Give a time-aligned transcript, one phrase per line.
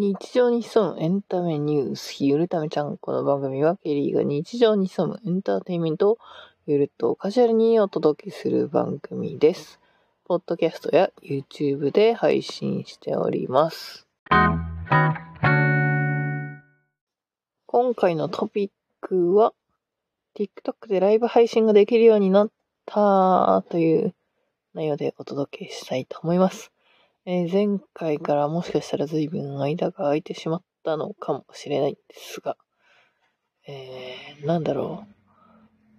[0.00, 2.98] 日常に潜むエンタメニュース、ゆるためちゃん。
[2.98, 6.18] この番組はケリーが日常に潜むエンターテインメントを
[6.66, 9.80] ゆるっとカジュアルにお届けする番組です。
[10.24, 14.06] ポッドキャストや YouTube で配信しております。
[17.66, 18.70] 今回のトピッ
[19.00, 19.52] クは
[20.36, 22.50] TikTok でライブ配信ができるようになっ
[22.86, 24.14] たという
[24.74, 26.70] 内容でお届けしたいと思います。
[27.30, 32.56] えー、前回からもしかしたら随分間が空いてしまったのかもしれないんですが、
[33.66, 35.14] えー、なんだろう。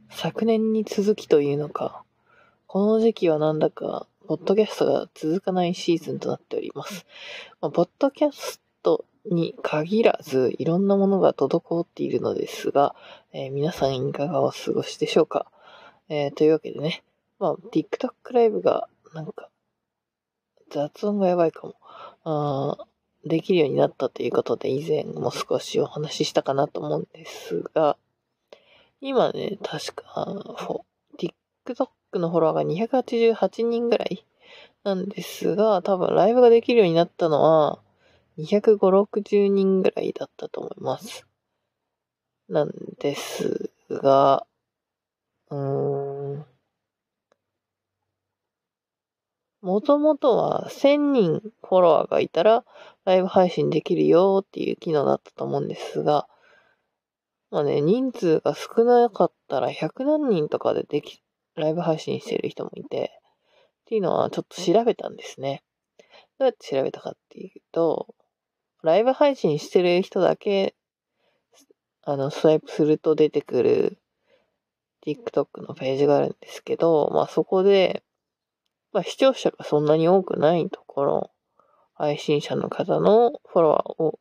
[0.10, 2.02] 昨年に続きというのか、
[2.66, 7.06] この時期はなんだか、ポッドキャストが続かないシーズンとなっております。
[7.62, 12.96] まあ、ポッドキャストに限らず、いろんなものが滞っているのですが、
[13.34, 15.46] えー、皆さんいかがお過ごしでしょうか。
[16.10, 17.04] えー、というわけでね、
[17.38, 19.49] まあ、TikTok ライブがなんか
[20.70, 21.76] 雑音がやばいかも。
[22.24, 22.78] あ
[23.26, 27.98] できるようになったということで、以前も少しお話ししたかなと思うんですが、
[29.02, 30.26] 今ね、確か、
[31.18, 34.26] TikTok のフォロワーが288人ぐらい
[34.84, 37.80] なんですが、多分ライブができるようになったのは、
[38.38, 41.28] 250、60人ぐらいだったと思います。
[42.48, 44.46] なんですが、
[45.50, 45.99] うーん、
[49.62, 52.64] もともとは1000人フォロワーがいたら
[53.06, 56.28] ライブ配信できるよっていう機能だったと思うんですが、
[57.52, 61.22] まあね、人数が少なかったら100何人とかででき、
[61.56, 63.12] ライブ配信してる人もいて、
[63.82, 65.64] っていうのはちょっと調べたんですね。
[66.38, 68.14] どうやって調べたかっていうと、
[68.84, 70.76] ライブ配信してる人だけ、
[72.04, 73.98] あの、スワイプすると出てくる
[75.06, 78.04] TikTok のページがあるんですけど、まあそこで、
[78.92, 81.32] まあ、視聴者がそんなに多くないところ、
[81.94, 84.20] 配信者の方のフォロワーを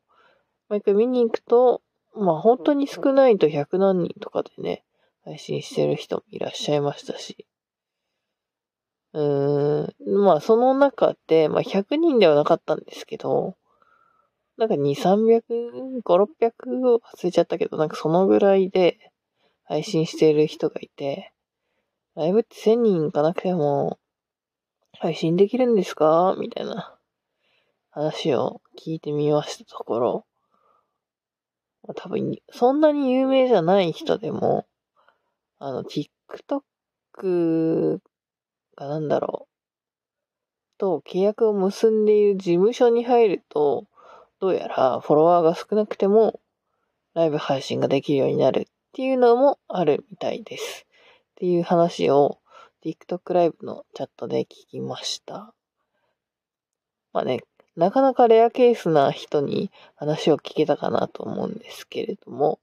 [0.69, 1.81] 毎回見に行くと、
[2.15, 4.83] まあ本当に少ないと100何人とかでね、
[5.23, 7.47] 配信してる人もいらっしゃいましたし。
[9.13, 13.55] うーん、まあその中で、まあ100人ではなかったんですけど、
[14.57, 19.11] なんか2、300、5、600忘れちゃったけど、なんかそのぐらいで
[19.63, 21.31] 配信してる人がいて、
[22.15, 23.98] ライブって1000人行かなくても、
[25.01, 26.35] 配信できるんですか？
[26.37, 26.93] みたいな
[27.89, 30.25] 話を聞いてみましたところ、
[31.95, 34.67] 多分、そんなに有名じゃない人でも、
[35.57, 38.01] あの、TikTok
[38.75, 39.53] がなんだろう、
[40.77, 43.87] と契約を結んでいる事務所に入ると、
[44.41, 46.41] どうやらフォロワーが少なくても、
[47.13, 50.85] ライブ配信ができるようになるっていうのもあるみたいです。
[51.31, 52.39] っていう話を
[52.83, 55.53] TikTok ライブのチャットで聞きました。
[57.13, 57.41] まあね、
[57.75, 62.59] なかなかレアケースな人に話を聞けたかなと思うんですけれども、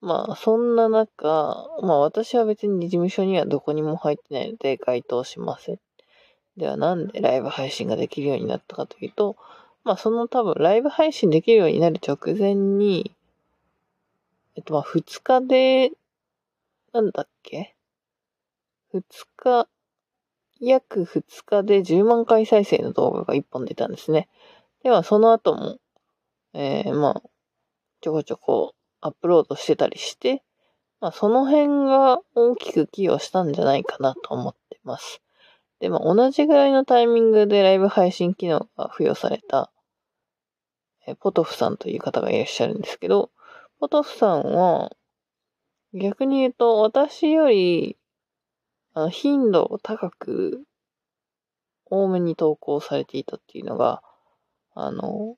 [0.00, 5.80] まあそんな中、まあ私は別に事務所にはどこにも入ってないので該当しません。
[6.56, 9.36] ではなんでライブ配信ができるようになったかというと、
[9.84, 13.12] まあその多分ライブ配信できるようになる直前に、
[14.56, 15.92] えっとまあ2日で、
[16.92, 17.74] なんだっけ？
[18.94, 19.02] 2
[19.36, 19.68] 日、
[20.60, 24.28] 約2日で10万回再生の動画が1本出たんですね。
[24.82, 25.78] では、その後も、
[26.54, 27.22] えー、まあ、
[28.00, 30.42] ちょこちょこアップロードしてたりして、
[31.00, 35.20] まあ、その辺が大きく寄与したんじゃないかなと思ってます。
[35.80, 39.72] で、まあ、同じぐらいのタイミングでライブ配信機能が付与された、
[41.06, 43.32] えポトフさんという方がいらっしゃるんですけど、
[43.80, 44.92] ポトフさんは、
[45.92, 47.96] 逆に言うと、私より
[49.10, 50.64] 頻度を高く、
[51.86, 54.02] 多めに投稿されていたっていうのが、
[54.74, 55.36] あの、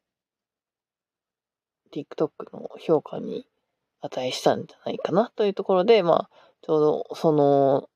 [1.92, 3.46] TikTok の評価に
[4.00, 6.30] 値したんじゃないかなというところで、まあ、
[6.62, 7.88] ちょうどその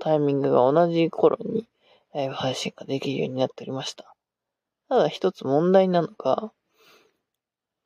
[0.00, 1.66] タイミングが同じ頃に
[2.14, 4.14] ライブ配信ができるようになっておりました。
[4.88, 6.52] ただ一つ問題なのが、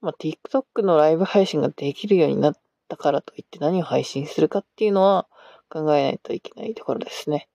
[0.00, 2.56] まあ、TikTok のライブ配信ができるようになっ
[2.88, 5.26] たからといって何を配信するかっていうのは、
[5.68, 7.48] 考えないといけないところですね。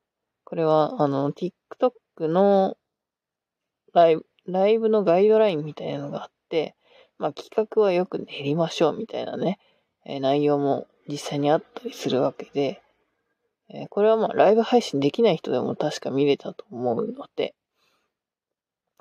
[0.43, 2.77] これは、あの、TikTok の
[3.93, 6.75] ライブ、ライブのガイドラインみたいなのがあって、
[7.17, 9.59] まあ、企画はよく練りましょうみたいなね、
[10.05, 12.81] えー、内容も実際にあったりするわけで、
[13.69, 17.53] えー、これはまあ、ライブ配信できない人でも確か見れたと思うので、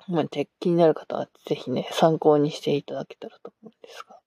[0.07, 4.19] まあ、気になる方はぜひね、参考にしていただけたらと思うんですが。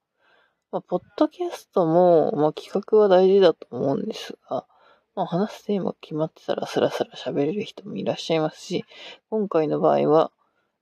[0.73, 4.67] まあ、ポッドキャストも、まあ、企画は大事だと思うんですが、
[5.14, 8.84] まあ、話すテーマ決まってたらスラスラ喋れる人もいらっしゃいますし、
[9.31, 10.32] 今回の場合は、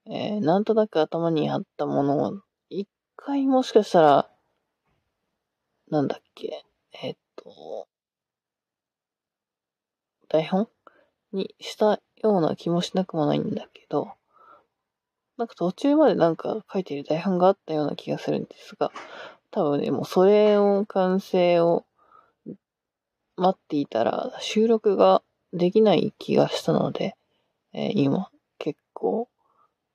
[0.07, 2.41] えー、なんとなく頭にあったものを
[2.71, 4.31] 一回もしかしたら、
[5.91, 6.65] なんだっけ、
[7.03, 7.87] えっと、
[10.29, 10.69] 台本
[11.33, 14.13] にしたような気もしなくもないんだけど、
[15.37, 18.91] なんか途中までなんか書いてる台本があったような気がするんですが、
[19.51, 21.85] 多分ね、もうそれを完成を
[23.37, 27.15] 待っていたら収録ができない気がしたので、
[27.73, 29.29] えー、今結構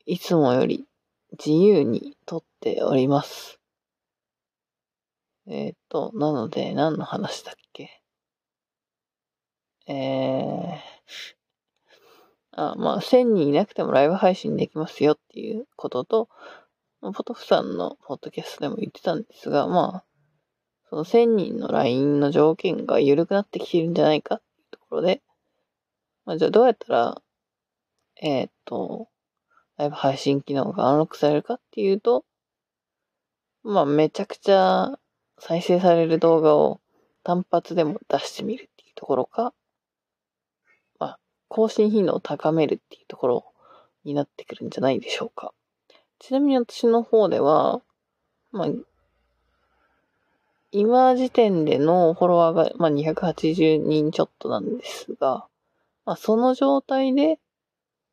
[0.05, 0.85] いつもより
[1.31, 3.59] 自由に撮っております。
[5.47, 8.01] えっ、ー、と、なので何の話だっけ？
[9.87, 10.77] えー、
[12.51, 16.29] あまあ、1000人いなくてもライブ配信できますよっていうことと、
[17.01, 20.03] ポトフさんのポッドキャストでも言ってたんですが、まあ、
[20.89, 25.21] その1000人の LINE の条件が緩くなってきてるんじゃないかっていうところで、
[26.25, 27.21] まあ、じゃあどうやったら、
[28.21, 29.09] えっ、と、
[29.77, 32.25] ライブ配信機能がアンロックされるかっていうと、
[33.63, 34.97] まあ、めちゃくちゃ
[35.39, 36.79] 再生される動画を
[37.23, 39.53] 単発でも出してみるっていうところか、
[40.99, 43.45] まあ、更新頻度を高めるっていうところ
[44.03, 45.53] になってくるんじゃないでしょうか。
[46.19, 47.81] ちなみに私の方では、
[48.51, 48.67] まあ、
[50.71, 55.47] 今時点でのフォロワーが、まあ、280人ちょっとなんですが、
[56.05, 57.39] まあ、その状態で、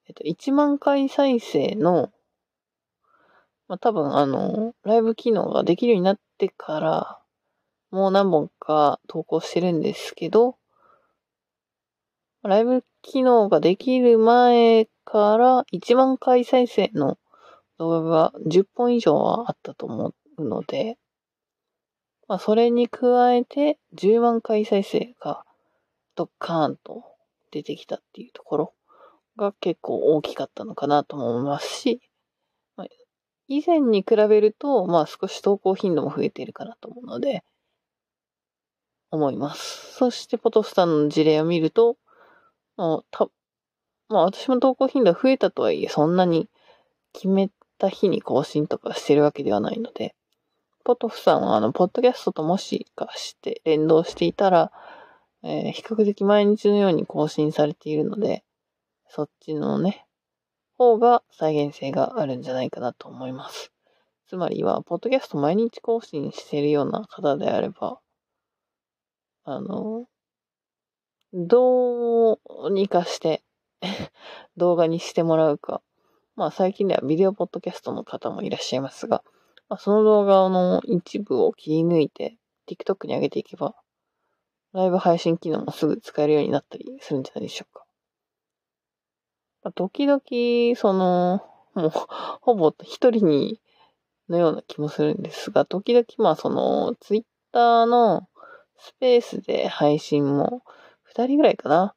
[0.06, 2.12] えっと、1万回再生の、
[3.66, 7.18] まあ、多分あの、ライブ機能ができるようになってから、
[7.90, 10.56] もう何本か投稿してるんですけど、
[12.42, 17.18] ライブ機能ができる前から1万回再生の
[17.78, 20.98] 動画が10本以上はあったと思うので、
[22.28, 25.44] まあ、それに加えて10万回再生が
[26.14, 27.04] ドッカーンと
[27.50, 28.74] 出てきたっていうところ
[29.36, 32.00] が結構大きかったのかなとも思いますし、
[32.76, 32.86] まあ、
[33.48, 37.44] 以前に比べると、まあ少し投稿頻度も増えているかなと思うので、
[39.10, 39.94] 思います。
[39.94, 41.96] そしてポトスタンの事例を見ると、
[42.76, 43.28] まあ、た
[44.08, 46.48] まあ私も投稿頻度増えたとはいえ、そんなに
[47.12, 50.14] 決めた日に更新とかしてるわけではないので、
[50.84, 54.70] ポトフさんはあの、ポッドキャストともしかして連動していたら、
[55.42, 58.44] えー、比較的毎日のように更新されているので、
[59.08, 60.06] そっちのね、
[60.76, 63.72] 方が再現性があるんじゃないかなと思います。
[64.26, 67.98] つまりは、ポッドキャスト毎日更新しているような方であれば、
[69.44, 70.06] あの、
[71.32, 73.42] どうにかして
[74.56, 75.82] 動画にしてもらうか。
[76.36, 79.22] まあ最近ではビデオポッドキャストの方もいらっしゃいますが、
[79.69, 82.37] まあ、その動画の一部を切り抜いて
[82.69, 83.75] TikTok に上げていけば、
[84.72, 87.84] ライブ配信機能もすぐ使えるようになったりするんじゃないでしょうか。
[89.62, 90.20] まあ、時々、
[90.76, 91.43] その、
[91.75, 91.90] もう、
[92.40, 93.61] ほぼ一人に、
[94.28, 97.22] のような気もするんですが、時々、まあ、その、ツイッ
[97.52, 98.28] ターの
[98.78, 100.62] スペースで配信も、
[101.02, 101.94] 二人ぐらいかな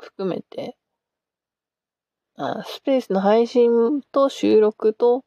[0.00, 0.76] 含めて、
[2.36, 5.24] あスペースの配信と収録と、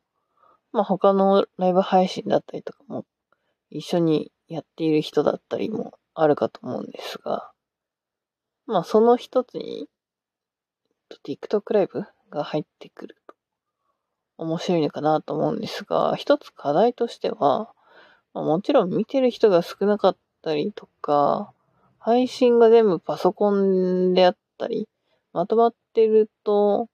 [0.71, 3.06] まあ他のライブ配信だったりとかも
[3.69, 7.51] 一緒にやっている人だったりもあるかと思うんですが、
[8.66, 9.88] まあその一つに、
[11.25, 13.36] TikTok ライブが入ってくると
[14.39, 17.74] 面白いのかなと思うんですが、一つ課題としては、
[18.34, 21.51] まあ、もちろん見てる人が少なかったりとか、
[22.00, 24.88] 配信が全部パソコンであったり、
[25.34, 26.88] まとまってると、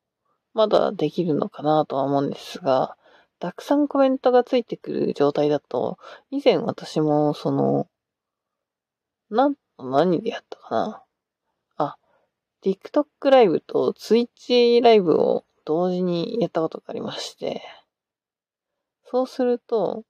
[0.55, 2.97] まだできるのかなとは思うんですが、
[3.45, 5.99] たくさんコメントがついてくる状態だと、
[6.31, 7.87] 以前私も、その、
[9.29, 11.03] なん、何でやったかな。
[11.77, 11.97] あ、
[12.63, 17.61] TikTok ライブと Twitch ライブを同時にやったことがありまして、
[19.03, 20.05] そうすると、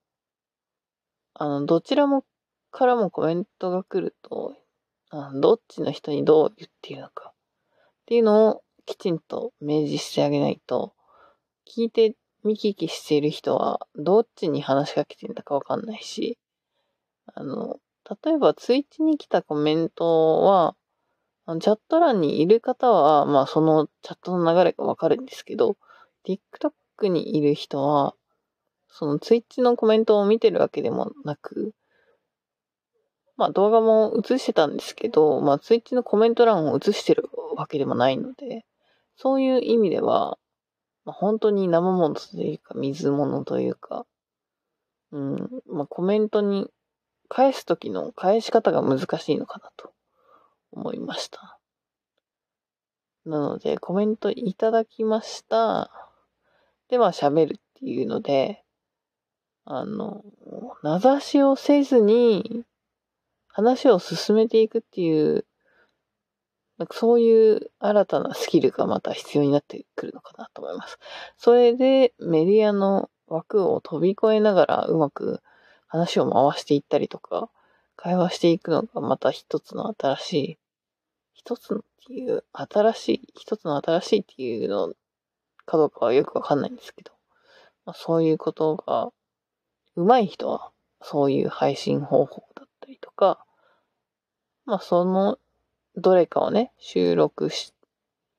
[1.33, 2.23] あの、どちらも
[2.71, 4.55] からもコメントが来ると、
[5.09, 7.33] あどっちの人にどう言っているのかっ
[8.05, 10.93] ていうのをきちんと明示してあげないと、
[11.67, 12.15] 聞いて
[12.45, 16.37] 見聞きしている人は、どっちに話しかけてんだかわかんないし、
[17.33, 17.77] あの、
[18.23, 20.75] 例えばツイッチに来たコメントは、
[21.59, 25.77] チャット欄にいる方は、まあそのチャットの流れがわかるんですけど、
[26.27, 28.15] TikTok にいる人は、
[28.87, 31.73] そのツイッチのコメントを見てるわけでもなく、
[33.37, 38.65] まあ動画も映してたんですけど、まあツイッチのコメント欄を映してるわけでもないので、
[39.17, 40.37] そういう意味では、
[41.05, 44.05] まあ、本当に生物というか、水物というか、
[45.11, 46.69] うん、まあ、コメントに
[47.29, 49.93] 返すときの返し方が難しいのかなと
[50.71, 51.59] 思いました。
[53.25, 55.89] なので、コメントいただきました。
[56.89, 58.63] で、まあ喋るっていうので、
[59.63, 60.23] あの、
[60.83, 62.63] 名指しをせずに、
[63.47, 65.45] 話を進めていくっていう、
[66.77, 70.99] なんかそういう新たなスキルがまた必要になってくるのかなと思います。
[71.37, 75.41] それでメディアの枠を飛び越えながらうまく
[75.87, 77.49] 話を回していったりとか、
[77.95, 80.57] 会話していくのがまた一つの新しい、
[81.33, 84.93] 一つのっていう、新しい、一つの新しいっていうの
[85.65, 87.11] かどうかはよくわかんないんですけど、
[87.85, 89.11] まあ、そういうことが、
[89.95, 93.45] 上手い人はそういう配信方法だったりとか、
[94.65, 95.37] まあその
[95.97, 97.73] どれかをね、収録し、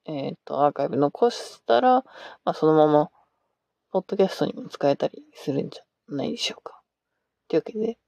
[0.04, 2.04] えっ、ー、と、アーカイブ残したら、
[2.44, 3.10] まあそのまま、
[3.90, 6.82] ポッドキャストにも使えたりするんじゃないでしょうか。
[7.48, 7.98] というわけで、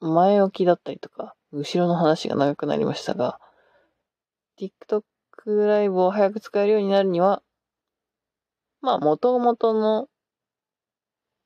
[0.00, 3.38] 前置きだったりとか、後ろの話が長くなりましたが、
[4.58, 7.42] TikTok ライブを早く使えるようになるには、
[8.80, 10.08] まあ、元々の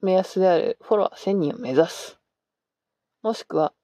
[0.01, 2.19] 目安であるフォロワー1000人を目指す。
[3.23, 3.75] もしくは、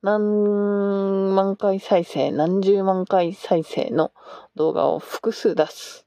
[0.00, 4.12] 何万回再生、何十万回再生の
[4.54, 6.06] 動画を複数出す。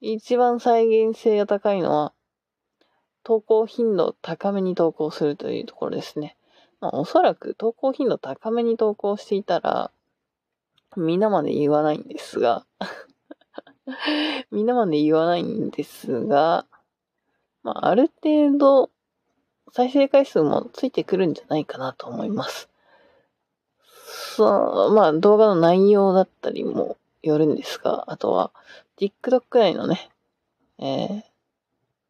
[0.00, 2.12] 一番再現性が高いのは、
[3.22, 6.36] 投稿頻度高めに投稿するというところですね。
[6.80, 9.92] まあ、おそらく投稿頻度高めに投稿していたら、
[10.96, 12.66] みんなまで言わないんですが
[14.50, 16.66] みんなまで言わないんですが、
[17.62, 18.90] まあ、ある程度、
[19.72, 22.68] 再生回数もついてくるんじゃないかなと思います。
[24.38, 28.52] そう、まあ、動画の内容だったりもよるんですが、あとは、
[28.96, 30.10] TikTok 内のね、
[30.78, 31.22] えー、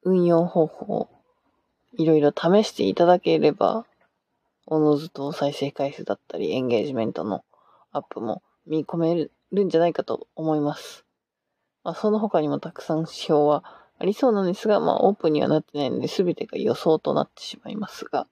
[0.03, 1.09] 運用方法、
[1.95, 3.87] いろいろ試していただければ、
[4.67, 7.47] おのずと再生回数だったり、エンゲージメントの
[7.93, 11.07] アップも見込めるんじゃないかと思います。
[11.83, 13.65] まあ、その他にもたくさん指標は
[13.99, 18.27] ありそうなんですが、まあ、オープンにはなってないので、すべてが予想となってしまいますが、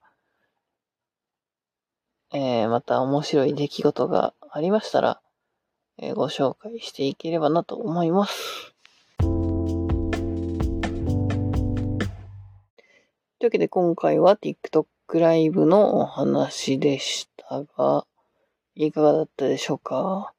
[2.33, 5.21] えー、また面白い出来事がありましたら、
[5.97, 8.73] えー、ご紹介していければなと思います。
[13.39, 14.85] というわけで今回は TikTok
[15.19, 18.05] ライブのお話でしたが、
[18.75, 20.33] いかがだったでしょうか？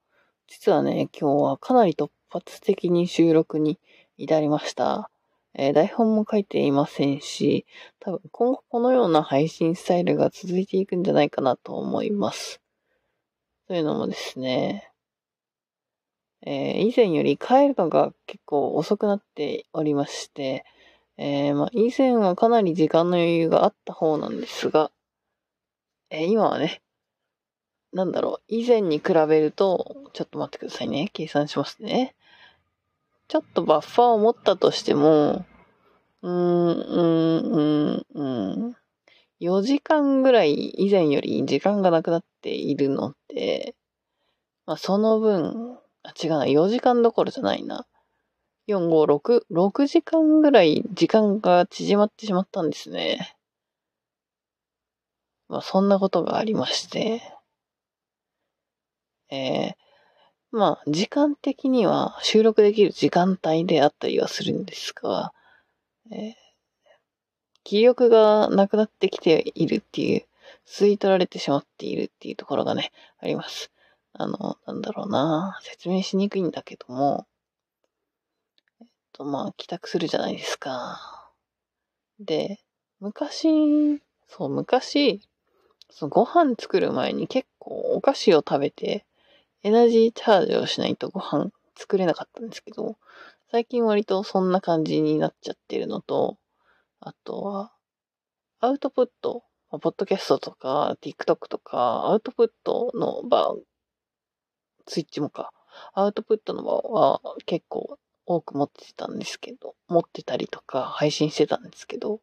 [0.47, 3.79] 実はね、今日はかなり突発的に収録に
[4.17, 5.11] 至りました。
[5.61, 7.67] えー、台本も書いていませんし、
[7.99, 12.61] 多分今後このような配信スタイルが続いていくんじゃないかなと思います。
[13.67, 14.93] というのもですね、
[16.47, 20.65] えー、以前より帰るのが結構遅くなっておりまして、
[21.17, 24.93] えー、まあ、以前はかなり時間の余裕があった方なんですが、
[26.11, 26.83] えー、今はね、
[27.93, 31.11] なんだろう、以前に比べると、ちょっと待ってくださいね。
[31.13, 32.15] 計算しますね。
[33.29, 35.45] ちょっとバッファーを持ったとしても、
[36.23, 38.77] うーん、うーん、うん、
[39.41, 43.77] 4時間ぐらい以前より時間がなくなっているので、
[44.65, 47.87] まあ、その分、あ、違うな、4時間どころじゃないな。
[48.67, 53.37] 4、5、6、6時間ぐらい時間が縮まってしまったんですね。
[55.49, 57.23] まあ、そんなことがありまして、
[59.31, 59.88] えー、
[60.51, 65.33] まあ、時間的には収録できる時間帯であったりはするんですが、
[66.11, 66.35] えー、
[67.65, 70.25] 気力がなくなってきているっていう、
[70.67, 73.71] 吸い取られてしまっているっていうところがね、あります。
[74.13, 77.27] あの、なんだろうな説明しにくいんだけども、
[78.81, 81.31] えっと、まあ、帰宅するじゃないですか。
[82.21, 82.61] で、
[83.01, 85.21] 昔、そう、昔、
[85.91, 89.07] そのご飯作る前に結構お菓子を食べて、
[89.63, 92.97] エナジーチャージをしないとご飯作れなかったんですけど、
[93.51, 96.39] 最近割とそんな感じになっちゃってるのと、
[97.01, 97.73] あとは、
[98.61, 103.55] アウトプット、ポッドキャストとか、TikTok とか、アウトプットの場、
[104.87, 105.51] スイッチもか、
[105.93, 112.21] アウトプットの場は結構多く持ってたんですけど、持ってたりとか配信してたんですけど、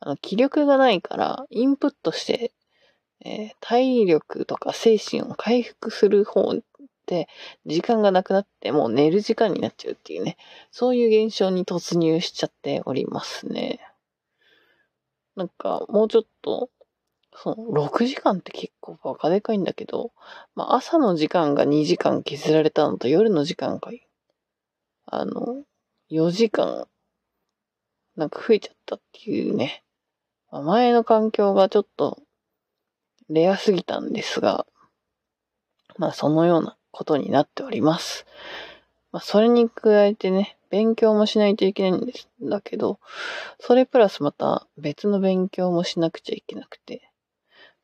[0.00, 2.52] あの、気力がないから、インプットして、
[3.24, 6.54] えー、体力とか精神を回復する方
[7.06, 7.28] で、
[7.66, 10.36] 時間がなくなってもう寝る時間になっちゃうっていうね、
[10.70, 13.80] そういう現象に突入しちゃっておりますね。
[15.36, 16.70] なんか、もうちょっと、
[17.34, 20.12] その、6時間って結構バカでかいんだけど、
[20.54, 23.90] まあ、朝の時間が2時間削られたのと夜の時間が
[25.12, 25.64] あの、
[26.10, 26.86] 4時間、
[28.14, 29.82] なんか増えちゃったっていうね。
[30.52, 32.22] ま前の環境がちょっと、
[33.30, 34.66] レアすぎたんですが、
[35.96, 38.26] まあそのようなことになっております。
[39.12, 43.00] まあ、それに加えてね、勉強もしないといけないんですだけど、
[43.58, 47.10] それプラスまた別の勉強もしなくちゃいけなくて、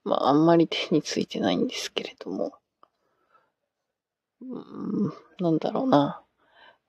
[0.04, 2.52] まあ、あんまり手についてないんですけれども、
[4.40, 6.22] うん、なんだろうな。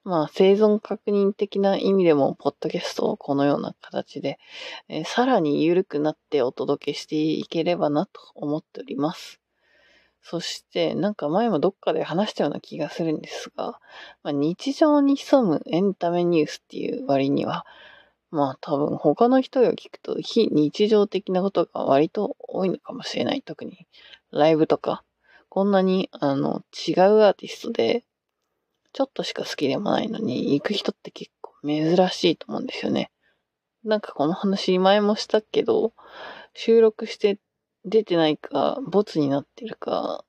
[0.08, 4.40] まあ、生存確認的な意味でも、ポッドキャストをこのような形で、
[4.88, 9.42] えー、さらに緩くなってお届けしていければなと思っております。
[10.22, 13.82] そして、なんか前もどっかで話したような気がするんですが、
[14.24, 17.66] まあ、日常に潜むエンタメニュースっていう割には、
[18.32, 23.42] まあ多分他の人が聞くと非日常的なことが割と多いのかもしれない。
[23.42, 23.88] 特に
[24.32, 25.04] ライブとか、
[25.50, 28.06] こんなにあの違うアーティストで、
[28.98, 33.12] ちょっとしか好きでもないのに行く人って結構珍しいと思うんですよね。
[33.84, 35.94] なんかこの話前もしたけど、
[36.56, 37.38] 収録して
[37.86, 40.26] 出てないか、ボツになってるか、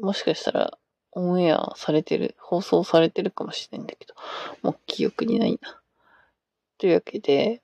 [0.00, 0.78] もしかしたら
[1.12, 4.14] オンエアされてる、放送されてるかもしれないんだけど、
[4.62, 5.80] もう記憶にないな。
[6.78, 7.62] というわけで、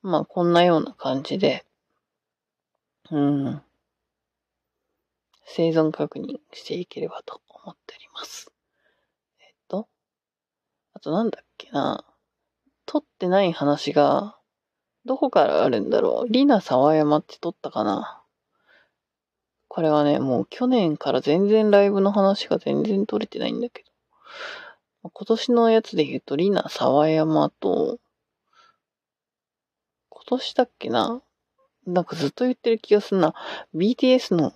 [0.00, 1.66] まあこんなような感じで、
[3.10, 3.62] うん、
[5.44, 8.55] 生存確認していければと思っております。
[11.06, 12.04] と、なんだっけな、
[12.84, 14.36] 撮ってない話が、
[15.04, 16.32] どこからあるんだろう。
[16.32, 18.24] リナ沢山って撮ったかな
[19.68, 23.90] これはね、もう去年から全然ライブの話が全然撮れてないんだけど。
[25.02, 28.00] 今年のやつで言うと、リナ沢山と、
[30.08, 31.22] 今年だっけな
[31.86, 33.32] なんかずっと言ってる気がするな。
[33.76, 34.52] BTS の、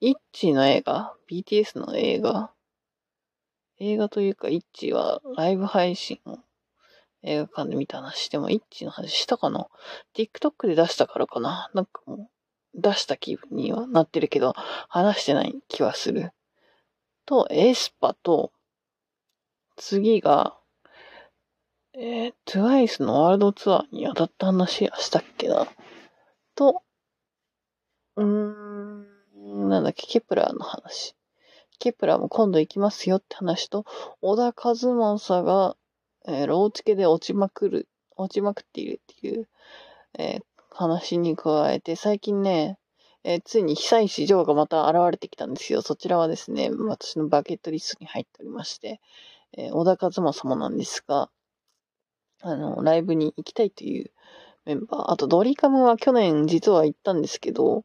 [0.00, 2.50] イッチの映画 ?BTS の映画？
[3.78, 6.38] 映画というか、イッチはライブ配信を
[7.22, 9.68] 映画館で見た話でも、イッチの話したかな
[10.14, 11.70] ?TikTok で出したからかな？
[11.74, 14.54] なんかもう、出した気分にはなってるけど、
[14.88, 16.32] 話してない気はする。
[17.26, 18.52] と、エスパと、
[19.76, 20.56] 次が、
[21.94, 25.66] えー、TWICE のワールドツアーに当たった話はしたっけな？
[26.54, 26.82] と、
[28.16, 31.14] うーん、なんだっけ、ケプラーの話。
[31.82, 33.84] ケプラも今度行きますよって話と、
[34.20, 35.76] 小田和正が、
[36.28, 39.48] えー、ローチケで落ちまくる、落ちまくっているっていう、
[40.16, 42.78] えー、話に加えて、最近ね、
[43.24, 45.82] えー、ついに久石譲がまた現れてきたんですよ。
[45.82, 49.00] そちらはですね、私のバケットリストに入っておりまして、
[49.56, 51.30] えー、小田和正もなんですが、
[52.42, 54.12] あの、ライブに行きたいという
[54.66, 55.10] メンバー。
[55.10, 57.84] あと、ドリカムは去年実は行ったんですけど、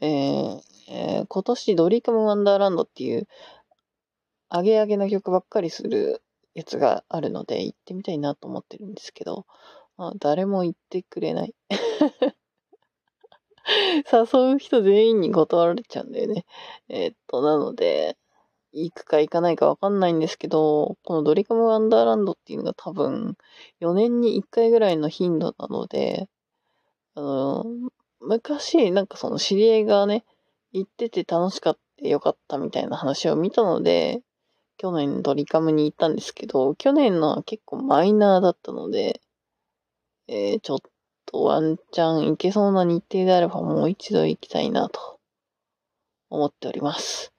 [0.00, 3.26] えー、えー、今年ドリカムワンダーランドっていう、
[4.48, 6.22] アゲアゲな曲ばっかりする
[6.54, 9.46] やつがあるので、行ってみたいなと思ってるんですけど、
[9.96, 11.54] まあ、誰も行ってくれない。
[14.12, 16.44] 誘う人全員に断られちゃうんだよね。
[16.88, 18.16] えー、っと、なので、
[18.72, 23.36] 行くか行かないかわかんないんですけど、このドリカムワンダーランドっていうのが多分
[23.80, 26.28] 4年に1回ぐらいの頻度なので、
[27.14, 27.64] あの、
[28.20, 30.24] 昔なんかその知り合いがね、
[30.74, 34.20] 行ってて楽しかったよかったみたいな話を見たので、
[34.76, 39.20] 去年ドリカムに行ったんですけど、去年のは結構マイナーだったので、
[40.26, 40.78] えー、ちょっ
[41.26, 45.20] とワンチャン行けそうな日程であればもう一度行きたいなと
[46.28, 47.32] 思っております。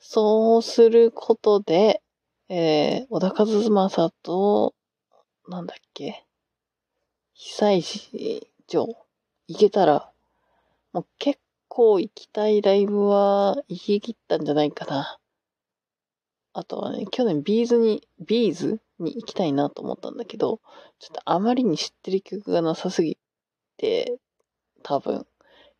[0.00, 2.02] そうすることで、
[2.48, 4.74] えー、小田和正と、
[5.48, 6.24] なんだっけ、
[7.34, 8.88] 久石城
[9.46, 10.10] 行けたら、
[10.92, 11.38] もう結
[11.74, 15.18] 構行きたいライブは行き切ったんじゃないかな。
[16.52, 20.60] あとはね、去年 B'zに、 B'zに行きたいなと思ったんだけど、
[20.98, 23.16] ちょっとあまりに知ってる曲がなさすぎ
[23.78, 24.18] て、
[24.82, 25.26] 多分、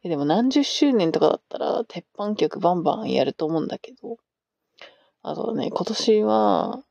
[0.02, 4.16] でも何十周年とかだったら、鉄板曲バンバンやると思うんだけど、
[5.20, 6.83] あとはね、今年は、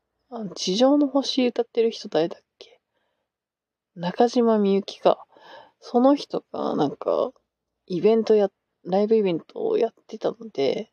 [0.54, 2.80] 地上の星歌ってる人誰だっけ？
[3.96, 5.26] 中島みゆきか。
[5.80, 7.32] その人が、なんか、
[7.86, 8.52] イベントやっ、
[8.84, 10.90] ライブイベントをやってたので、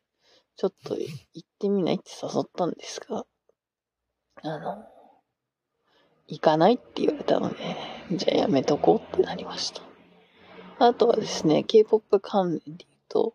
[0.56, 3.24] ちょっと行ってみないって誘ったんですが、
[4.42, 4.84] あの、
[6.28, 7.56] 行かないって言われたので、
[8.12, 9.82] じゃあやめとこうってなりました。
[10.78, 13.34] あとはですね、K-POP 関連で言うと、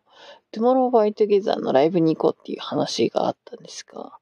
[0.51, 4.13] Tomorrow by Together のライブに行こうっていう話があったんですが、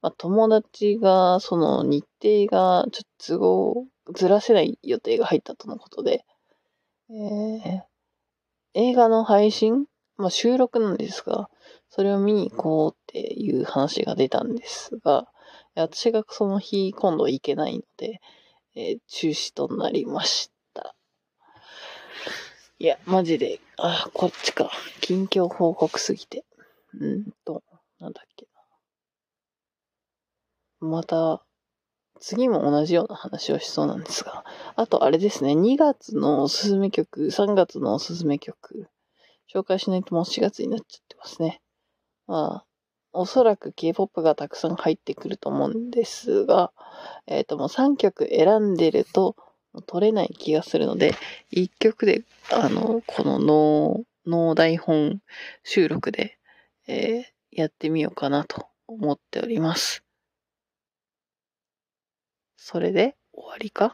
[0.00, 6.24] まあ、友達が、その日程がちょっと都合、ずらせない予定が入ったとのことで、
[7.08, 7.82] えー、
[8.74, 9.86] 映画の配信？
[10.16, 11.48] まあ、収録なんですが、
[11.88, 15.26] それを見に行こうっていう話が出たんですが、
[15.74, 18.20] 私がその日今度行けないので、
[18.74, 20.94] えー、中止となりました。
[22.78, 24.70] いや、マジで、あ、こっちか。
[25.00, 26.44] 近況報告すぎて。
[26.94, 27.62] うんと、
[28.00, 28.46] なんだっけ
[30.80, 31.44] また、
[32.22, 34.44] 次も同じような話をしそうなんですが、
[34.76, 38.88] あとあれですね、2月のおすすめ曲、3月のおすすめ曲、
[39.52, 41.60] 紹介しないともう4月になっちゃってますね。
[42.28, 42.66] まあ、
[43.12, 46.72] おそらく K-POP がたくさん入ってくると思うんですが、
[47.26, 49.34] えっ、ー、ともう3曲選んでると
[49.86, 51.14] 取れない気がするので、
[51.50, 55.20] 1曲で、あの、この脳、脳台本
[55.64, 56.38] 収録で、
[56.86, 60.04] えー、やってみようかなと思っております。
[62.64, 63.92] それで終わりか？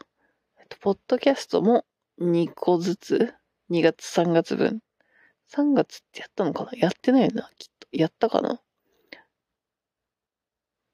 [0.59, 1.85] えっと、ポッドキャストも
[2.21, 3.33] 2個ずつ、
[3.71, 4.81] 2月3月分
[5.51, 6.71] ？3月ってやったのかな？
[6.77, 7.87] やってないよな、きっと。
[7.91, 8.61] やったかな？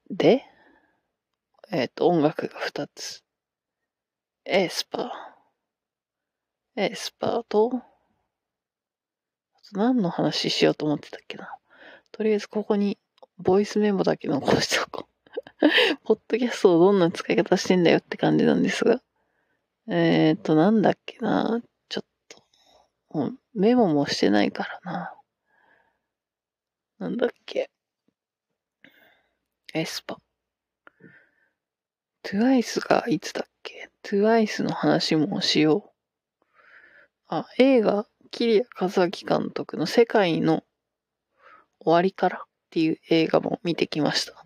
[0.10, 0.46] で、
[1.70, 3.26] えっ、と、音楽が2つ。
[4.46, 6.82] エスパー。
[6.82, 7.82] エスパーと、
[9.74, 11.54] 何の話しようと思ってたっけな？
[12.14, 12.98] とりあえずここに
[13.38, 15.05] ボイスメモだけ残しておこう。
[16.04, 19.02] ポッドキャストをどんな使い方してんだよって感じなんですが。
[19.88, 21.62] えっ、ー、と、なんだっけな。
[21.90, 22.44] ちょっと、
[23.20, 25.14] う、メモもしてないからな。
[27.00, 27.70] なんだっけ。
[29.74, 30.20] エスパ。
[32.24, 35.96] TWICE がいつだっけ TWICE の話もしよう。
[37.28, 40.64] あ、映画、紀里谷和明監督の世界の
[41.80, 44.45] 終わりからっていう映画も見てきました。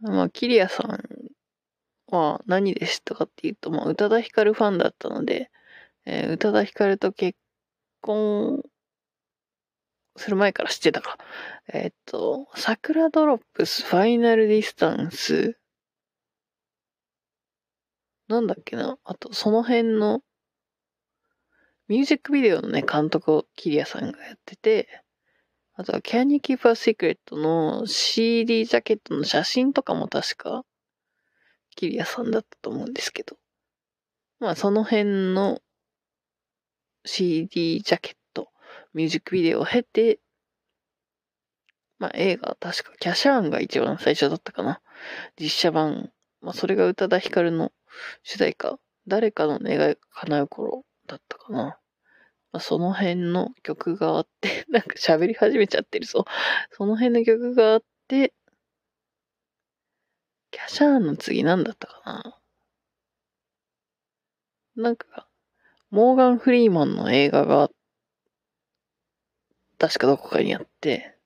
[0.00, 5.50] まあ、紀里谷さんは何で知ったかっていうと、まあ、宇多田ヒカルファンだったので、
[6.06, 7.38] えー、宇多田ヒカルと結
[8.00, 8.62] 婚
[10.16, 11.18] する前から知ってたか。
[11.72, 15.58] えっ、と、桜ドロップス Final Distance。
[18.28, 20.20] なんだっけなあと、その辺の、
[21.88, 25.02] ミュージックビデオのね、監督をキリアさんがやってて、
[25.78, 30.64] あとは Can You Keep a Secret の CD ジャケットの写真とかも確か、
[31.76, 33.36] キリアさんだったと思うんですけど。
[34.40, 35.60] まあ、その辺の
[37.04, 38.48] CD ジャケット
[38.92, 40.18] ミュージックビデオを経て、
[42.00, 44.80] まあ映画、確かキャシャーンが一番最初だったかな。
[45.40, 46.10] 実写版。
[46.40, 47.70] まあそれが宇多田ヒカルの
[48.24, 48.80] 主題歌。
[49.06, 51.78] 誰かの願いが叶う頃だったかな。
[52.52, 56.24] まあ、その辺の曲があって、 なんか喋り始めちゃってるぞ。
[56.72, 58.32] その辺の曲があって、
[60.50, 62.40] キャシャーンの次何だったかな。
[64.76, 65.28] なんか、
[65.90, 67.70] モーガン・フリーマンの映画が
[69.78, 71.16] 確かどこかにあって、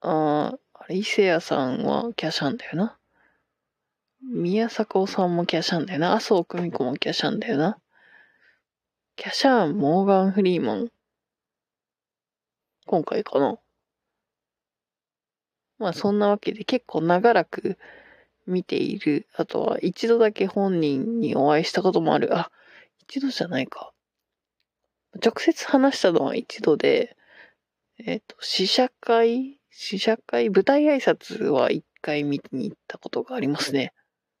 [0.00, 2.98] ああ、あれ、伊勢谷さんはキャシャーンだよな。
[4.22, 6.14] 宮迫さんもキャシャンだよな。
[6.14, 7.78] 麻生久美子もキャシャンだよな。
[9.16, 10.88] キャシャーン、モーガン・フリーマン。
[12.84, 13.58] 今回かな。
[15.78, 17.78] まあそんなわけで結構長らく
[18.46, 19.26] 見ている。
[19.34, 22.36] あとは一度だけ本人にお会いしたこともある。
[22.36, 22.50] あ、
[23.08, 23.94] 一度じゃないか。
[25.24, 27.16] 直接話したのは一度で、
[27.98, 33.94] えっ、ー、と、試写会試写会舞台挨拶は一回見に行ったことがありますね。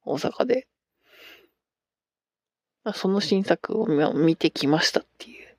[0.04, 0.68] 大阪で。
[2.86, 5.56] あ、その新作を見てきましたっていう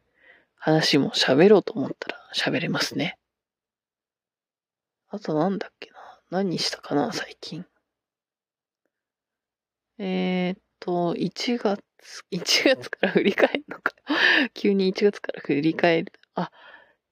[0.56, 3.18] 話も喋ろうと思ったら喋れますね。
[5.10, 5.98] あとなんだっけな。
[6.30, 7.66] 何したかな、最近。
[9.98, 11.84] えー、っと、1月、
[12.32, 13.94] 1月から振り返るのか。
[14.54, 16.14] 急に1月から振り返る。
[16.34, 16.50] あ、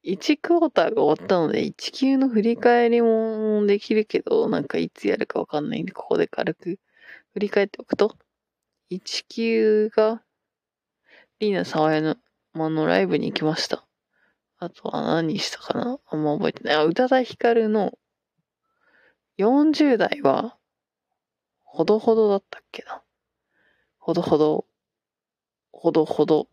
[0.05, 6.79] 1クォーターが終わったので、1級の振り返りもできるけど、なんかいつやるかわかんないんで、ここで軽く
[7.33, 8.15] 振り返っておくと、
[8.89, 10.21] 1級が、
[11.39, 12.15] リーナ沢山の
[12.53, 13.85] まのライブに行きました。
[14.57, 15.99] あとは何したかな？
[16.05, 16.75] あんま覚えてない。
[16.75, 17.97] あ、宇多田ヒカルの
[19.37, 20.55] 40代は、
[21.63, 23.01] ほどほどだったっけな。
[23.97, 24.65] ほどほど、
[25.71, 26.47] ほどほど、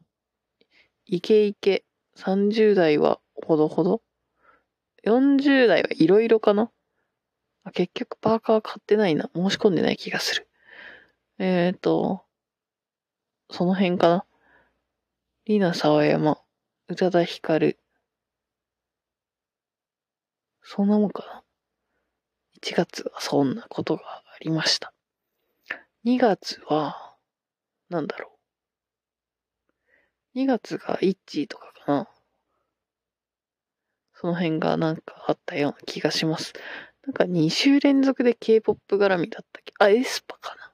[1.04, 1.84] イケイケ、
[2.16, 4.02] 30代はほどほど、
[5.04, 6.70] 40代はいろいろかな
[7.64, 9.30] あ結局パーカー買ってないな。
[9.34, 10.48] 申し込んでない気がする。
[11.38, 12.24] えっ、ー、と、
[13.50, 14.26] その辺かな。
[15.44, 16.38] リナ沢山、
[16.88, 17.78] 宇多田ヒカル。
[20.62, 21.42] そんなもんかな。
[22.62, 24.92] 1月はそんなことがありました。
[26.04, 27.16] 2月は、
[27.88, 28.30] なんだろ
[30.34, 30.38] う。
[30.38, 32.08] 2月が ITZY とかかな。
[34.14, 36.52] その辺がなんかあったような気がします。
[37.04, 40.71] なんか2週連続で K-POP 絡みだったっけあ、エスパかな。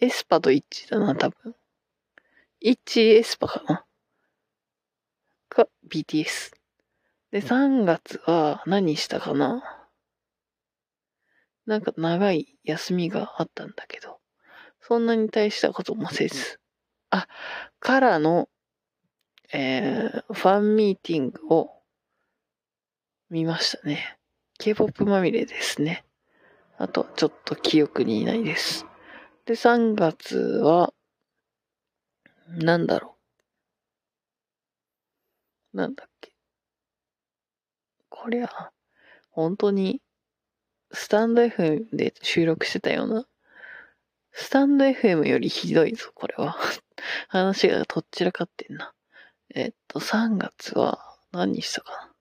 [0.00, 1.54] エスパと ITZY だな、多分。
[2.60, 3.84] ITZY エスパかな。
[5.50, 6.52] が BTS。
[7.30, 9.86] で、3月は何したかな
[11.66, 14.18] なんか長い休みがあったんだけど、
[14.80, 16.58] そんなに大したこともせず、
[17.10, 17.28] あ、
[17.78, 18.48] からの、
[19.52, 21.70] えー、ファンミーティングを
[23.28, 24.18] 見ましたね。
[24.58, 26.04] K-POP まみれですね。
[26.78, 28.86] あと、ちょっと記憶にないです。
[29.46, 30.92] で、3月は、
[32.48, 33.16] なんだろ
[35.72, 35.76] う。
[35.76, 36.32] なんだっけ。
[38.08, 38.72] こりゃ、
[39.30, 40.02] 本当に、
[40.92, 43.26] スタンド FM で収録してたような、
[44.32, 46.56] スタンド FM よりひどいぞ、これは。
[47.28, 48.94] 話がとっちらかってんな。
[49.54, 52.14] えっと、3月は何にしたかな。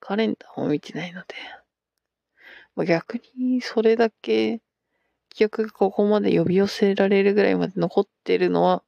[0.00, 1.34] カレンダーも見てないので。
[2.74, 4.60] まあ、逆にそれだけ
[5.36, 8.82] 記憶がここまで呼び寄せられるぐらいまで残ってるのは、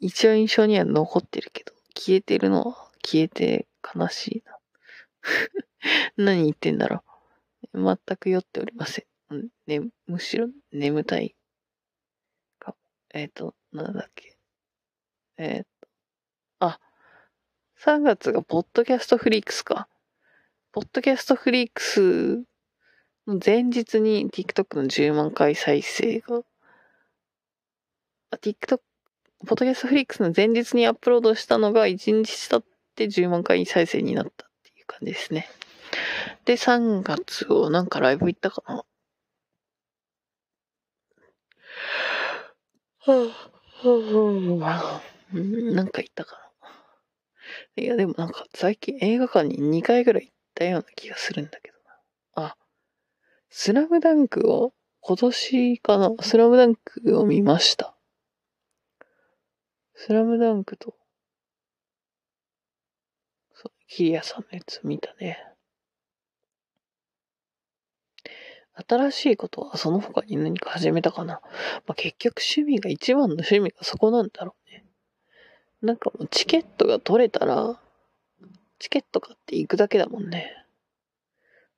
[0.00, 4.58] 一応印象には残ってるけど、消えてるのは消えて悲しいな。
[6.16, 7.04] 何言ってんだろ
[7.72, 7.84] う。
[7.84, 9.48] 全く酔っておりません。
[9.68, 11.36] ね、むしろ眠たい
[12.58, 12.74] か。
[13.14, 14.36] えっ、ー、と、なんだっけ。
[15.36, 15.88] えっ、ー、と、
[16.58, 16.80] あ、
[17.78, 19.88] 3月がポッドキャストフリークスか。
[20.72, 22.42] ポッドキャストフリークス
[23.24, 26.42] 前日に TikTok の10万回再生が、
[28.32, 28.80] TikTok、
[29.46, 32.64] ポッドキャストフリークスの前日にアップロードしたのが1日経っ
[32.96, 35.48] て10万回再生になったっていう感じですね。
[36.46, 38.74] で、3月をなんかライブ行ったかな。
[38.74, 43.28] はぁ、
[44.58, 46.40] はぁ、なんか行ったか
[47.76, 47.82] な。
[47.82, 51.81] いや、でもなんか最近映画館に2回ぐらい行ったような気がするんだけど。
[53.54, 57.94] スラムダンクを今年かなスラムダンクを見ました。
[59.94, 60.94] スラムダンクと、
[63.52, 65.38] そう、キリアさんのやつ見たね。
[68.88, 71.42] 新しいことはその他に何か始めたかな。
[71.86, 74.86] まあ、結局趣味が一番の趣味がそこなんだろうね。
[75.82, 77.78] なんかもうチケットが取れたら、
[78.78, 80.61] チケット買って行くだけだもんね。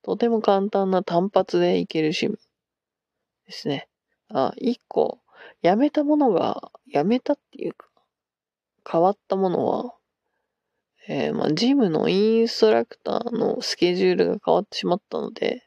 [0.04, 2.36] とても簡単な単発で行ける趣味
[3.46, 3.88] ですね。
[4.28, 5.20] あ、一個、
[5.62, 7.88] やめたものが、やめたっていうか、
[8.90, 9.94] 変わったものは、
[11.08, 15.66] えー、まあ、ジムのインストラクターのスケジュールが変わってしまったので、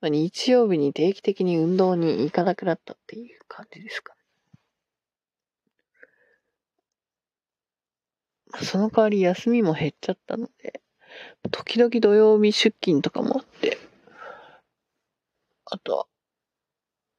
[0.00, 4.20] まあ、日曜日に定期的に運動に行かなくなったっていう感じですかね。
[8.64, 10.81] その代わり休みも減っちゃったので、
[11.50, 13.78] 時々土曜日出勤とかもあって、
[15.66, 16.06] あとは、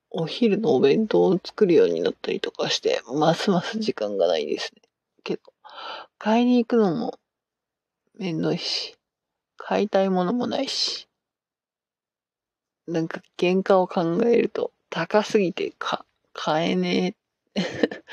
[0.09, 4.81] お昼のお弁当を作るようになったりとかして、ますます時間がないですね。
[5.23, 5.41] けど、
[6.17, 7.19] 買いに行くのも
[8.19, 8.95] めんどいし、
[9.57, 11.07] 買いたいものもないし、
[12.87, 17.15] なんか原価を考えると高すぎてか、買えね
[17.55, 17.61] え。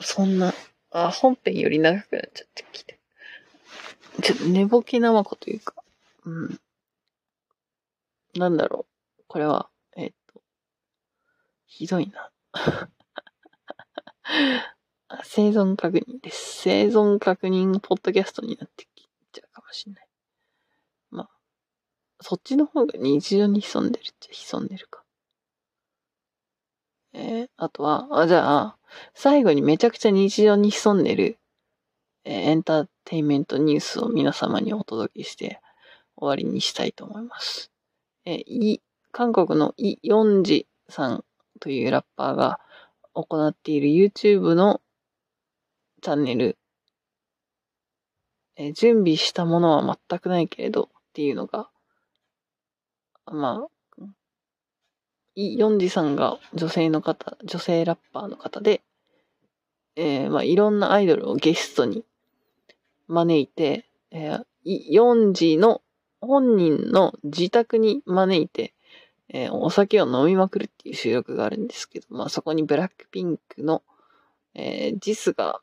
[0.00, 0.54] そんな、
[0.90, 2.97] あ、本編より長くなっちゃってきて。
[4.22, 5.74] ちょっと寝ぼけなまこというか、
[6.24, 6.60] うん。
[8.34, 8.86] なんだろ
[9.18, 9.22] う。
[9.26, 10.40] これは、えっ、と、
[11.66, 12.30] ひどいな。
[15.24, 16.62] 生存確認です。
[16.62, 20.08] 生存確認ポッドキャストになってきちゃうかもしれない。
[21.10, 21.30] まあ
[22.20, 25.04] そっちの方が日常に潜んでるっちゃ潜んでるか。
[27.14, 28.78] えー、あとは、あ、じゃあ、
[29.14, 31.38] 最後にめちゃくちゃ日常に潜んでる、
[32.30, 35.60] エンターテインメントニュースを皆様にお届けして
[36.16, 37.70] 終わりにしたいと思います。
[38.24, 41.24] えー、い、韓国のイ・ヨンジさん
[41.60, 42.60] というラッパーが
[43.14, 44.80] 行っている YouTube の
[46.02, 46.58] チャンネル、
[48.56, 51.70] え、準備したものは全くないけれどっていうのが
[53.32, 53.68] ま
[54.00, 54.04] あ、
[55.34, 58.82] イ・ヨンジさんが女性の方、女性ラッパーの方で、
[59.96, 62.04] えー、まあ、いろんなアイドルをゲストに
[63.08, 65.82] 招いて、えー、イ・ヨンジの
[66.20, 68.74] 本人の自宅に招いて、
[69.28, 73.82] えー、お酒を飲みまくるっていう収録があるんですけど、まあ、そこにブラックピンクの、
[74.54, 75.60] えー、ジスが、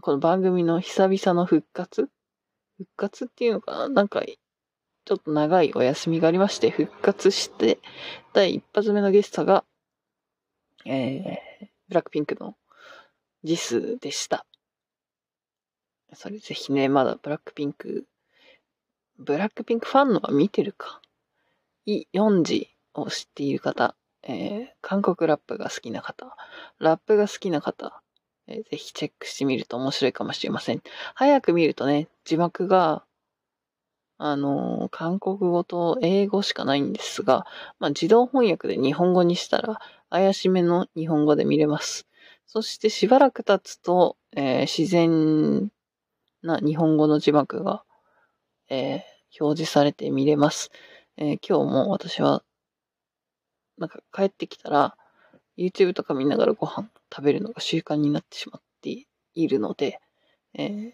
[0.00, 2.10] この番組の久々の復活？
[2.76, 3.88] 復活っていうのかな？
[3.88, 7.78] なんか、ちょっと長いお休みがありまして、復活して、
[8.32, 9.64] 第一発目のゲストが、
[10.84, 12.56] えー、ブラックピンクの
[13.42, 14.46] ジスでした。
[16.14, 18.06] それぜひね、まだブラックピンク、
[19.18, 21.00] ブラックピンクファンのは見てるか。
[21.84, 26.36] イ・ヨンジを知っている方、えー、韓国ラップが好きな方、
[26.78, 28.02] ラップが好きな方、
[28.48, 30.82] えー、ぜひチェックしてみると面白いかもしれません。
[31.14, 33.04] 早く見るとね、字幕が
[34.18, 37.46] あの、韓国語と英語しかないんですが、
[37.78, 42.06] まあ、自動翻訳で日本語にしたら、怪しめの日本語で見れます。
[42.46, 45.70] そしてしばらく経つと、えー、自然
[46.46, 47.82] な日本語の字幕が、
[48.68, 49.00] えー、
[49.40, 50.70] 表示されて見れます。
[51.16, 52.42] えー、今日も私は、
[53.78, 54.96] なんか帰ってきたら、
[55.58, 60.00] YouTube とか見ながらご飯食べるのが習慣になってしまっているので、
[60.54, 60.92] えー、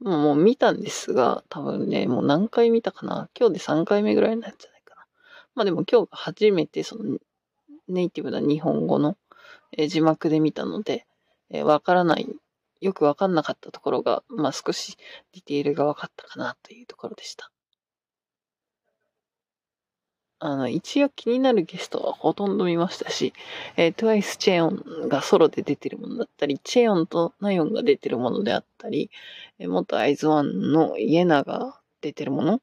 [0.00, 3.28] もう見たんですが、多分ね、もう何回見たかな。
[3.38, 5.06] 今日で3回目ぐらいなんじゃないかな。
[5.54, 7.18] まあでも今日初めてその
[7.88, 9.16] ネイティブな日本語の、
[9.88, 11.06] 字幕で見たので、
[11.50, 12.26] えー、わからない、
[12.80, 14.96] よくわかんなかったところが、まあ少し
[15.32, 17.50] ディテールがわかったかなというところでした。
[20.42, 23.34] あの、一応気になるゲストはほとんど見ましたし、
[23.76, 29.10] えー、TWICE チェヨンがソロで出てるものだったり、チェヨンとナヨンが出てるものであったり、
[29.58, 32.62] えー、元アイズワンのイエナが出てるもの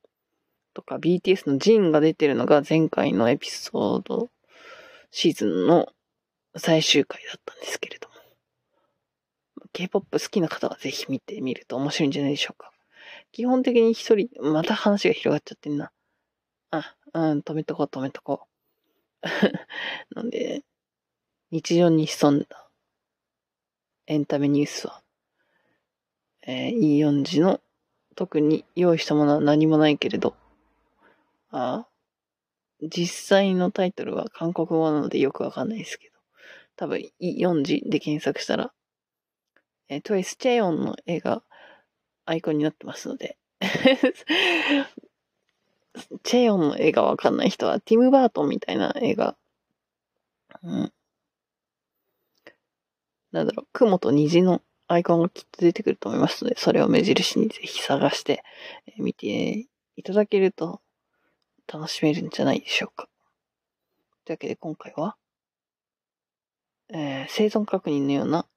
[0.74, 4.30] とか、BTS のジンが出てるのが前回のエピソード
[5.12, 5.88] シーズンの
[6.56, 8.07] 最終回だったんですけれども。
[9.74, 12.72] K-POP 好きな方はぜひ見てみると面白いんじゃないでしょうか。
[13.32, 15.92] 基本的に一人、また話が広がっちゃってんな。
[16.72, 18.48] あ、うん、止めとこう、止めとこ
[19.24, 19.28] う。
[20.16, 20.64] なんで、
[21.52, 22.70] 日常に潜んだ
[24.08, 25.02] エンタメニュースは、
[26.42, 27.62] えー、E4 時の
[28.16, 30.36] 特に用意したものは何もないけれど、
[31.52, 31.88] あ
[32.82, 36.16] 実際のタイトルは韓国語なのでよくわかんないですけど、
[36.76, 38.74] 多分 E4 時で検索したら、
[39.90, 41.44] えー、トイスチェヨンの絵が
[42.26, 43.38] アイコンになってますので
[46.24, 49.36] チェヨンの絵がわかんない人は、ティム・バートンみたいな絵が、
[50.64, 50.94] うん。
[53.32, 58.44] なんだろう、雲と虹のアイコンがきっと出てくると思いますので、それを目印にぜひ探して
[58.98, 60.82] みていただけると
[61.72, 63.10] 楽しめるんじゃないでしょうか。
[64.26, 65.18] というわけで今回は、
[66.90, 68.48] えー、生存確認のような、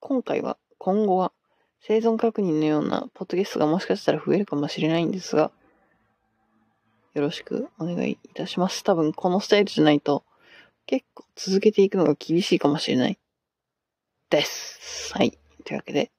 [0.00, 1.32] 今回は、今後は、
[1.80, 5.52] 生存確認のようなポッドキャストがもしかしたら増えるかもしれないんですが、
[7.14, 8.84] よろしくお願いいたします。
[8.84, 10.24] 多分このスタイルじゃないと
[10.84, 13.18] 結構続けていくのが厳しいかもしれない
[14.28, 15.14] です。
[15.14, 15.38] はい。
[15.64, 16.10] というわけで、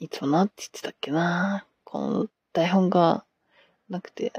[0.00, 3.24] いつもなんて言ってたっけなこの台本が
[3.90, 4.32] なくて、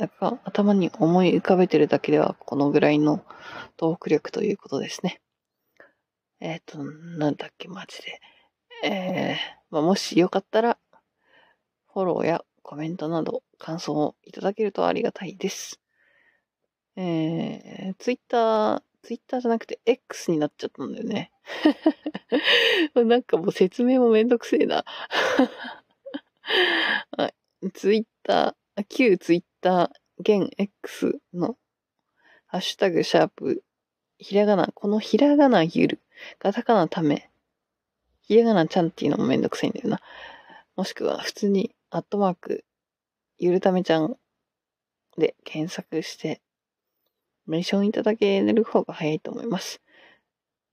[0.44, 3.24] 頭に思い浮かべてるだけではこのぐらいの
[3.78, 5.22] トーク力ということですね。
[6.39, 8.21] えっ、ー、と、なんだっけ、マジで。
[8.84, 9.36] えー、
[9.71, 10.78] まあ、もしよかったら、
[11.93, 15.80] フォローやコメントなど感想をいただけるとありがたいです。
[16.98, 21.32] えー、ツイッター、ツイッターじゃなくて X になっちゃったんだよね。
[22.95, 24.84] なんかもう説明もめんどくせえな。
[27.17, 27.34] はい。
[27.74, 31.58] ツイッター、旧ツイッター、現 X の
[32.48, 33.63] ハッシュタグシャープ、
[34.17, 35.99] ひらがな、このひらがなゆる、
[36.39, 37.30] カタカナため、
[38.21, 40.01] ひらがなちゃんっていうのもめんどくさいんだよな。
[40.75, 42.65] もしくは普通にアットマーク、
[43.38, 44.17] ゆるためちゃん
[45.17, 46.41] で検索して、
[47.45, 49.82] メンションいただける方が早いと思います。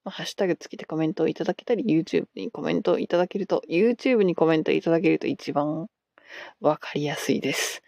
[0.04, 5.88] まあ、ハッシュタグつけてコメントをいただけたり、YouTube にコメントをいただけると、YouTube にコメントいただけると一番
[6.60, 7.82] わかりやすいです。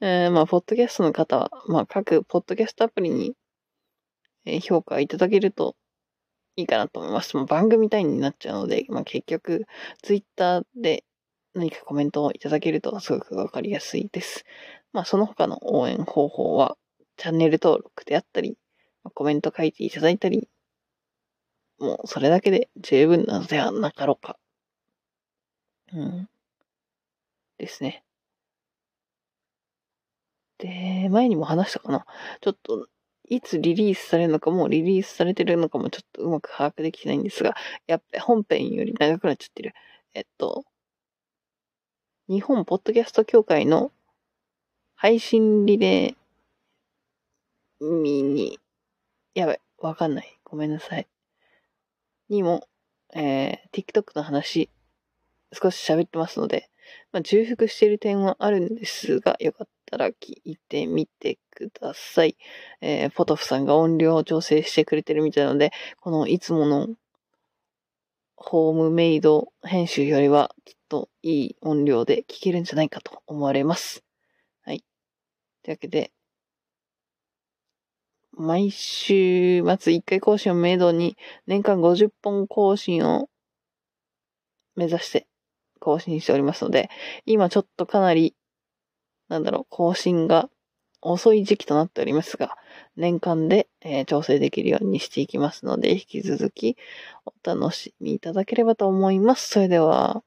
[0.00, 3.34] えー、まあ、ポッドキャストの方は、まあ、各ポッドキャストアプリに
[4.44, 5.76] え評価いただけると
[6.56, 7.36] いいかなと思います。
[7.36, 9.66] もう番組単位になっちゃうので、まあ、結局、
[10.02, 11.04] ツイッターで
[11.54, 14.44] 何かコメントをいただけるとすごくわかりやすいです。
[14.92, 16.76] まあ、その他の応援方法は、
[17.16, 18.56] チャンネル登録であったり、
[19.14, 20.48] コメント書いていただいたり、
[21.78, 24.38] もうそれだけで十分なのではなかろうか。
[25.92, 26.28] うん。
[27.58, 28.04] ですね。
[30.60, 32.06] で、前にも話したかな。
[32.40, 32.88] ちょっと
[33.28, 39.72] いつリリースされるのかもリリースされてるのかもちょっとうまく把握できてないんですが、やっぱ本編より長くなっちゃってる。
[40.14, 40.64] えっと、
[42.28, 43.92] 日本ポッドキャスト協会の
[44.94, 48.58] 配信リレーミニ、
[49.34, 50.38] やばい、わかんない。
[50.44, 51.06] ごめんなさい。
[52.28, 52.68] にも、
[53.14, 54.70] えー、TikTok の話、
[55.52, 56.69] 少し喋ってますので、
[57.12, 62.36] まあ、重複している点はあるんですが、よかったら聞いてみてください。
[62.80, 66.88] えー、ポトフさんが音量を調整してくれてるみたいなので、このいつもの
[68.36, 74.02] ホームメイド編集よりはきっといい音量で聞けるんじゃないかと思われます。
[74.62, 74.84] はい。
[75.62, 76.10] というわけで、
[78.32, 83.28] 毎週末1回更新をメイドに年間50本更新を
[84.76, 85.26] 目指して
[85.80, 86.90] 更新しておりますので、
[87.26, 88.36] 今ちょっとかなり、
[89.28, 90.48] なんだろう、更新が
[91.02, 92.56] 遅い時期となっておりますが、
[92.96, 96.76] 年間で、えー、調整できるようにしていきますので、引き続き
[97.24, 99.48] お楽しみいただければと思います。
[99.48, 100.22] それでは、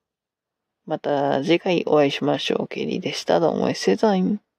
[0.86, 2.68] また次回お会いしましょう。
[2.68, 3.40] ケリーでした。
[3.40, 4.53] どうも、エッセイザイン。